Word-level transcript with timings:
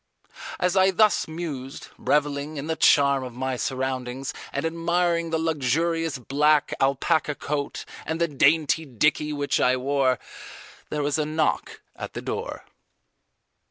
As 0.59 0.75
I 0.75 0.89
thus 0.89 1.27
mused, 1.27 1.89
revelling 1.95 2.57
in 2.57 2.65
the 2.65 2.75
charm 2.75 3.23
of 3.23 3.33
my 3.35 3.55
surroundings 3.55 4.33
and 4.51 4.65
admiring 4.65 5.29
the 5.29 5.37
luxurious 5.37 6.17
black 6.17 6.73
alpaca 6.81 7.35
coat 7.35 7.85
and 8.03 8.19
the 8.19 8.27
dainty 8.27 8.83
dickie 8.83 9.31
which 9.31 9.59
I 9.59 9.77
wore, 9.77 10.17
there 10.89 11.03
was 11.03 11.19
a 11.19 11.25
knock 11.27 11.81
at 11.95 12.13
the 12.15 12.21
door. 12.23 12.65